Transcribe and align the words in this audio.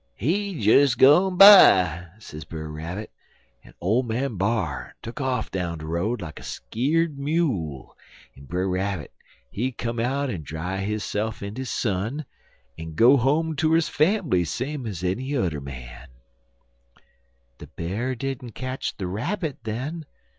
"'He 0.15 0.59
des 0.59 0.87
gone 0.97 1.37
by,' 1.37 2.07
sez 2.17 2.43
Brer 2.43 2.71
Rabbit, 2.71 3.11
en 3.63 3.75
ole 3.79 4.01
man 4.01 4.35
B'ar 4.35 4.95
tuck 5.03 5.21
off 5.21 5.51
down 5.51 5.77
de 5.77 5.85
road 5.85 6.23
like 6.23 6.39
a 6.39 6.41
skeer'd 6.41 7.19
mule, 7.19 7.95
en 8.35 8.45
Brer 8.45 8.67
Rabbit, 8.67 9.13
he 9.51 9.71
come 9.71 9.99
out 9.99 10.31
en 10.31 10.41
dry 10.41 10.77
hisse'f 10.79 11.43
in 11.43 11.53
de 11.53 11.67
sun, 11.67 12.25
en 12.79 12.95
go 12.95 13.15
home 13.15 13.55
ter 13.55 13.75
his 13.75 13.89
fambly 13.89 14.43
same 14.43 14.87
ez 14.87 15.03
enny 15.03 15.37
udder 15.37 15.61
man. 15.61 16.07
"The 17.59 17.67
Bear 17.67 18.15
didn't 18.15 18.53
catch 18.53 18.97
the 18.97 19.05
Rabbit, 19.05 19.59
then?" 19.65 20.07